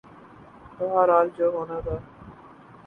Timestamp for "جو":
1.37-1.45